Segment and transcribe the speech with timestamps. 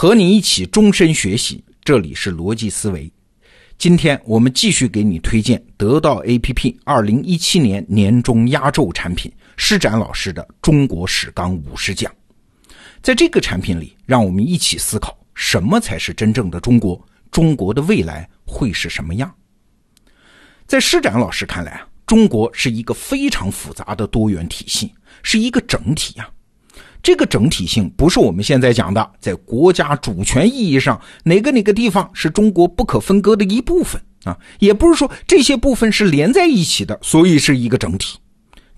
[0.00, 3.12] 和你一起终身学习，这里是逻辑思维。
[3.76, 12.10] 今天我们继续给你推荐得到 APP 二零一七年年终压轴产品施展老师的《中国史纲五十讲》。
[13.02, 19.30] 在这个产品里，让我们一起思考什么才是真正的中国，中国的未来会是什么样？
[20.66, 26.26] 在施展老师看来啊，中国是一个非常复杂的多元体系，是一个整体呀。
[27.02, 34.36] 这个整体性不是我们现在讲的，在国家主权意义上，哪个哪个地方是中国不可分割的一部分啊？
[34.58, 38.18] 也不是说这些部分是连在一起的，所以是一个整体。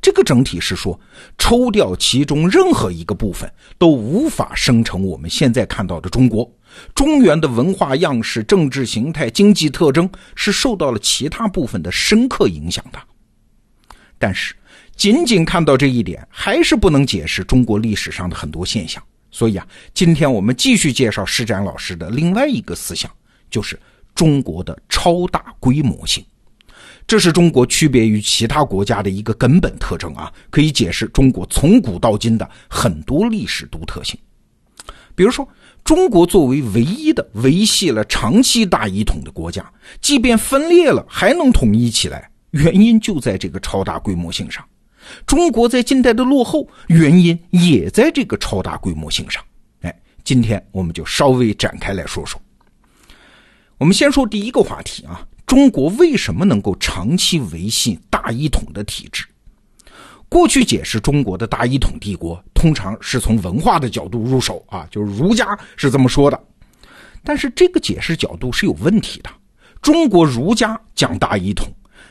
[0.00, 0.98] 这个整体是说，
[1.36, 6.48] 抽掉其中任何一个部分，都无法生成我们现在看到的中国。
[6.94, 12.98] 中原的文化样式、政治形态、经济特征是受到了其他部分的深刻影响的。
[14.16, 14.54] 但是。
[14.96, 19.02] 仅仅看到这一点，还是不能解释中国历史上的很多现象。
[19.30, 23.10] 所以啊，今天我们继续介绍施展老师的另外一个思想，
[23.50, 23.78] 就是
[24.14, 26.24] 中国的超大规模性。
[27.06, 34.18] 这是中国区别于其他国家的一个根本特征啊，可以解释中国从古到今的很多历史独特性。
[35.14, 35.46] 比如说，
[35.82, 39.64] 中国作为唯一的维系了长期大一统的国家，
[40.00, 44.64] 即便分裂了还能统一起来，原因就在这个超大规模性上。
[45.26, 49.42] 中国在近代的落后原因也在这个超大规模性上。
[49.80, 52.40] 哎，今天我们就稍微展开来说说。
[53.78, 59.24] 我们先说第一个话题啊，中国为什么能够长期维系大一统的体制？
[60.28, 66.40] 过去解释中国的大一统帝国，通常是从文化的角度入手啊，就是儒家是这么说的。
[67.24, 69.30] 但是这个解释角度是有问题的。
[69.82, 71.66] 中国儒家讲大一统，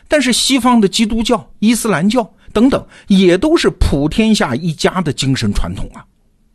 [0.08, 2.34] 但是西方的基督教、伊斯兰教。
[2.54, 6.04] 等等，也都是普天下一家的精神传统啊。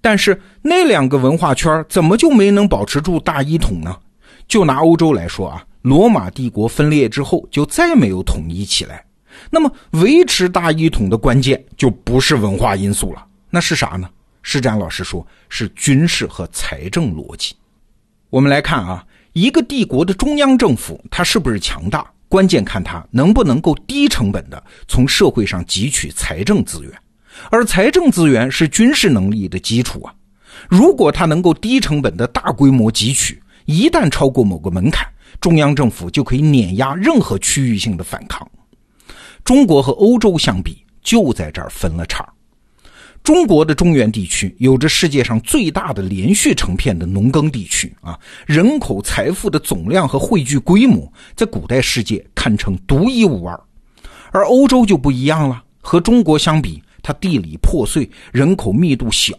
[0.03, 3.97] 但是那两个文化圈怎么就没能保持住大一统呢？
[4.47, 9.03] 就拿欧洲来说啊，罗马帝国分裂之后就再没有统一起来。
[9.49, 14.07] 那么维持大一统的关键就不是文化因素了，那是啥呢？
[14.43, 17.55] 施展老师说是军事和财政逻辑。
[18.29, 19.03] 我们来看啊，
[19.33, 22.07] 一个帝国的中央政府它是不是强大？
[22.29, 26.93] 关键看他能不能够低成本的从社会上汲取财政资源，
[27.51, 30.13] 而财政资源是军事能力的基础啊。
[30.69, 35.07] 如果他能够低成本的大规模汲取，一旦超过某个门槛，
[35.41, 38.49] 中央政府就可以碾压任何区域性的反抗。
[39.45, 42.27] 中国和欧洲相比，就在这儿分了叉。
[43.27, 48.17] 中国的中原地区有着世界上最大的连续成片的农耕地区啊，
[48.47, 53.61] 人口财富的总量和汇聚规模，在古代世界堪称独一无二。
[54.31, 59.35] 而欧洲就不一样了，和中国相比，它地理破碎，人口密度小，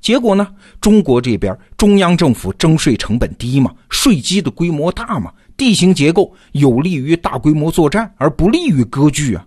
[0.00, 0.48] 结果呢，
[0.80, 9.44] 中国这边中央政府征税成本低嘛，税基的规模大嘛，地形结构有利于大规模作战，而不利于割据啊。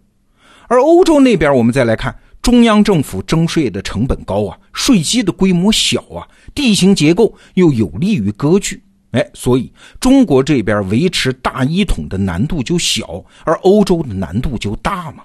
[0.68, 2.16] 而欧洲那边，我们再来看。
[2.50, 15.24] 中央政府征税的成本高啊，税基的规模小啊，地形结构又有利于割据，哎，所以中国这边维持大一统的难度就小，而欧洲的难度就大嘛。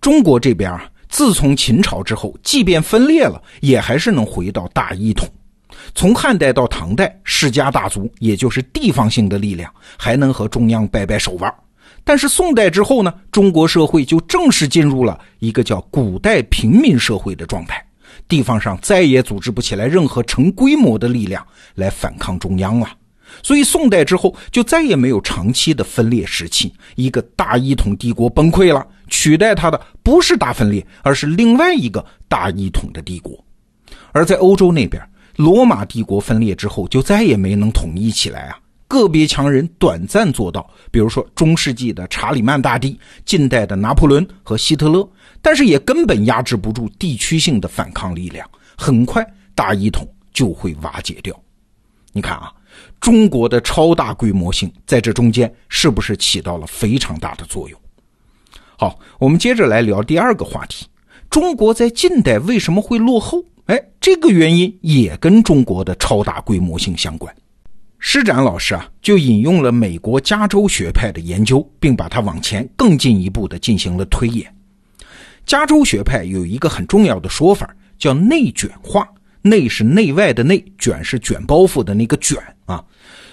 [0.00, 5.28] 中国这边啊，自从秦朝之后，即便分裂了，也还是能回到大一统。
[5.94, 11.54] 从汉代到唐代，世家大族也就是地方性的力量，还能和中央掰掰手腕。
[12.08, 17.84] 但是宋代之后呢，中国社会就正式进入了一个叫古代平民社会的状态，
[18.26, 22.88] 地方上再也组织不起来任何成规模的力量来反抗中央了。
[23.42, 33.38] 所以宋代之后就再也没有长期的分裂时期，一个大一统帝国崩溃了，取代它的不是大分裂，而是另外一个大一统的帝国。
[34.12, 35.02] 而在欧洲那边，
[35.36, 38.58] 罗马帝国分裂之后就再也没能统一起来啊。
[38.88, 45.08] 个别强人短暂做到，比如说中世纪的查理曼大帝、近代的拿破仑和希特勒，
[45.40, 49.24] 但是也根本压制不住地区性的反抗力量，很快
[49.54, 51.38] 大一统就会瓦解掉。
[52.12, 52.50] 你看啊，
[52.98, 57.78] 中国的超大规模性在这中间是不是起到了非常大的作用？
[58.78, 60.86] 好，我们接着来聊第二个话题：
[61.28, 63.44] 中国在近代为什么会落后？
[63.66, 67.32] 哎，这个原因也跟中国的超大规模性相关。
[67.98, 74.52] 施展老师啊，就引用了美国加州学派的研究，并把它往前更进一步的进行了推演。
[75.44, 77.68] 加州学派有一个很重要的说法，
[77.98, 79.08] 叫内卷化。
[79.40, 82.36] 内是内外的内，卷是卷包袱的那个卷
[82.66, 82.84] 啊。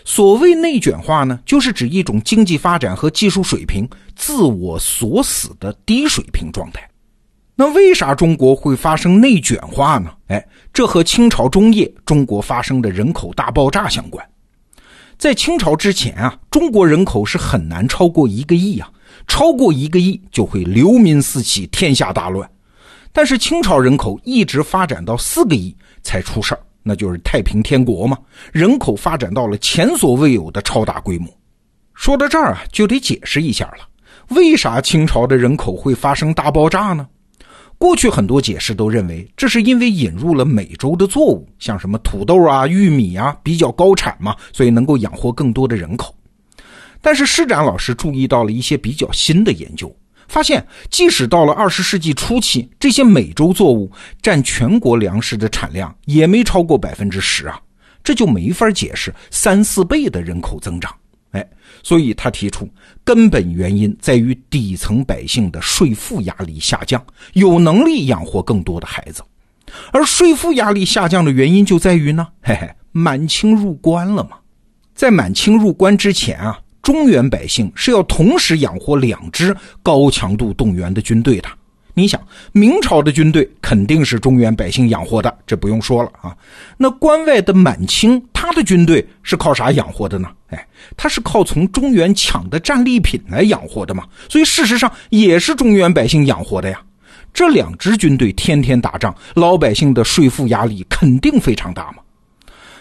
[0.05, 6.87] 所谓内卷化呢，就是指一种经济发展和技术水平自我锁死的低水平状态。
[7.55, 10.11] 那为啥中国会发生内卷化呢？
[10.27, 14.25] 哎，这和清朝中叶中国发生的人口大爆炸相关。
[15.17, 18.91] 在清朝之前啊，中国人口是很难超过一个亿啊，
[19.27, 22.49] 超过一个亿就会流民四起，天下大乱。
[23.13, 28.17] 但是清朝人口一直发展到四个亿才出事儿，那就是太平天国嘛，
[28.51, 31.27] 人口发展到了前所未有的超大规模。
[31.93, 33.87] 说到这儿啊，就得解释一下了，
[34.35, 37.07] 为啥清朝的人口会发生大爆炸呢？
[37.77, 46.15] 过去很多解释都认为，这是因为引入了美洲的作物，像什么土豆啊、玉米啊，比较高产嘛，所以能够养活更多的人口。
[47.01, 49.93] 但是施展老师注意到了一些比较新的研究，
[50.27, 53.91] 发现即使到了二十世纪初期，这些美洲作物
[54.21, 57.59] 占全国粮食的产量也没超过百分之十啊，
[58.03, 60.91] 这就没法解释三四倍的人口增长。
[61.35, 61.45] 哎，
[61.83, 62.67] 所以他提出，
[63.03, 69.21] 根本原因在于底层百姓的税负压力下降，有能力养活更多的孩子。
[69.91, 74.37] 而税负压力下降的原因就在于呢，嘿嘿，满清入关了嘛。
[74.93, 79.53] 在满清入关之前啊，中原百姓是要同时养活两支
[79.83, 81.49] 高强度动员的军队的。
[81.97, 82.21] 你想，
[82.51, 86.35] 明朝的军队肯定是中原百姓养活的，这不用说了啊。
[86.75, 90.27] 那关外的满清，他的军队是靠啥养活的呢？
[90.49, 94.03] 哎，他是靠从中原抢的战利品来养活的嘛。
[94.27, 96.81] 所以事实上也是中原百姓养活的呀。
[97.33, 101.99] 这两支军队天天打仗，老百姓的税负压力肯定非常大嘛。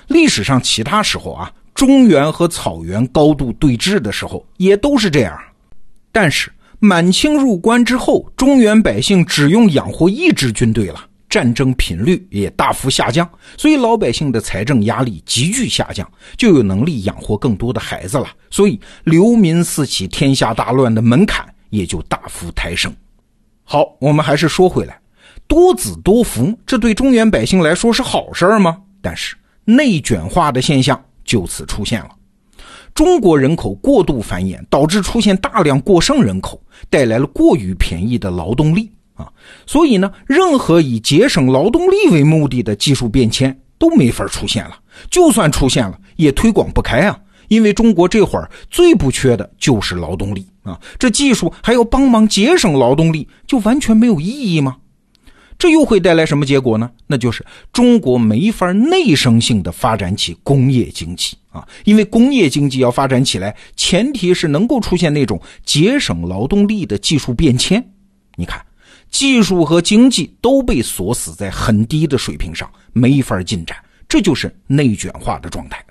[0.09, 5.39] 历史上其他时候啊，中原和草原高度对峙的时候也都是这样，
[6.11, 6.51] 但是。
[6.85, 13.27] 满清入关之后，中原百姓只用养活一支军队了，战争频率也大幅下降，
[13.57, 22.95] 所以老百姓的财政压力急剧下降，就有能力养活更多的孩子了，所以流民四起、天下大乱的门槛也就大幅抬升。
[23.65, 25.01] 好，我们还是说回来，
[25.49, 28.77] 多子多福，这对中原百姓来说是好事吗？
[29.01, 29.35] 但是
[29.65, 32.11] 内卷化的现象就此出现了。
[32.95, 39.29] 中国人口过度繁衍，导致出现大量过剩人口，带来了过于便宜的劳动力啊！
[39.67, 44.79] 所以呢，任何以节省劳动力为目的的技术变迁都没法出现了。
[45.11, 47.19] 就算出现了，也推广不开啊！
[47.49, 50.81] 因为中国这会儿最不缺的就是劳动力啊！
[50.97, 54.77] 这技术还要帮忙节省劳动力，就完全没有意义吗？
[55.59, 56.91] 这又会带来什么结果呢？
[57.07, 61.67] 那就是中国没法内生性的发展起工业经济啊！
[61.85, 67.83] 因为工业经济要发展起来，前提是能够出现那种节省劳动力的技术变迁。
[68.37, 68.61] 你看，
[69.11, 73.77] 技术和经济都被锁死在很低的水平上，没法进展，
[74.09, 75.83] 这就是内卷化的状态。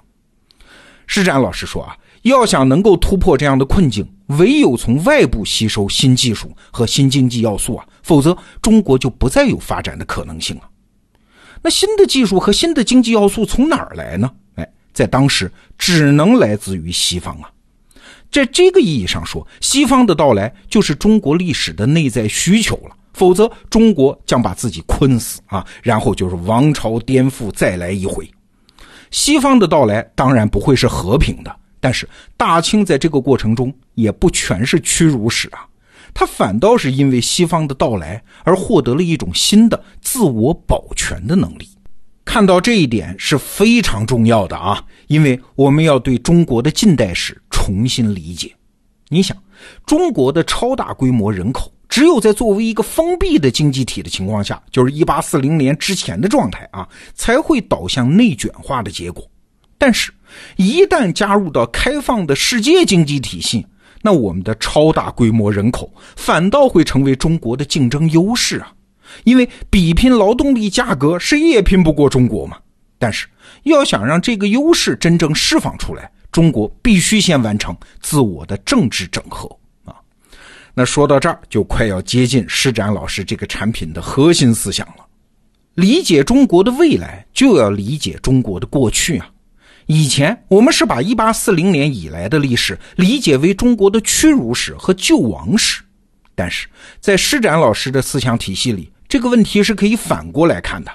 [1.08, 7.86] 施展老师说啊，要想能够突破这样的困境，唯有从外部吸收新技术和新经济要素啊。
[8.04, 10.70] 否则，中国就不再有发展的可能性了。
[11.64, 14.30] 那新的技术和新的经济要素从哪儿来呢？
[14.56, 17.50] 哎，在当时只能来自于西方啊。
[18.30, 22.96] 在这个意义上说，西方的到来就是中国历史的内在需求了。
[23.14, 28.30] 否则，中国将把自己困死啊，然后就是王朝颠覆再来一回。
[29.12, 35.64] 西方的到来当然不会是和平的，但是大清在这个过程中也不全是屈辱史啊。
[36.14, 41.68] 他反倒是因为西方的到来而获得了一种新的自我保全的能力。
[42.26, 48.54] 看到这一点是非常重要的啊，因为我们要对中国的近代史重新理解。
[49.10, 49.38] 你想，
[49.86, 59.30] 中国的超大规模人口，只有在作为一个封闭的经济体的情况下，就是一八四零年之前的状态啊，才会导向内卷化的结果。
[59.78, 60.12] 但是，
[60.56, 63.68] 一旦加入到开放的世界经济体系，
[64.06, 68.74] 那我们的超大规模人口反倒会成为中国的竞争优势啊，
[69.24, 72.58] 因为比拼劳动力价格，谁也拼不过中国嘛。
[73.00, 73.28] 但是
[73.64, 79.50] 要想让这个优势真正释放出来，中国必须先完成自我的政治整合
[79.86, 79.96] 啊。
[80.74, 85.06] 那说到这儿，就快要接近施展老师这个产品的核心思想了。
[85.76, 89.30] 理解中国的未来，就要理解中国的过去啊。
[89.88, 95.82] 以前我们是把一八四零年以来的历史理解为中国的屈辱史和救亡史，
[96.36, 96.68] 但是
[97.00, 100.92] 在施展老师的思想体系里，这个问题是可以反过来看的。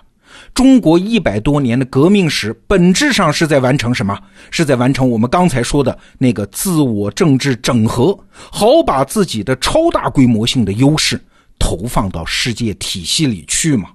[0.55, 4.19] 中国一百多年的革命史本质上是在完成什么？
[4.51, 8.19] 是在完成我们刚才说的那个自我政治整合，
[8.51, 11.21] 好把自己的超大规模性的优势
[11.59, 13.91] 投放到世界体系里去吗？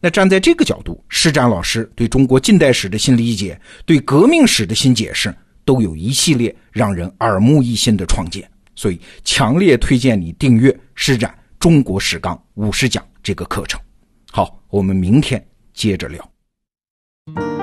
[0.00, 5.34] 那站在这个角度，施展老师对中国近代史的新理解，对革命史的新解释，
[5.64, 8.48] 都有一系列让人耳目一新的创建。
[8.74, 13.80] 所以，强烈推荐你订阅施展《中国史纲五十讲这个课程。
[14.30, 17.55] 好，我们明天接着聊。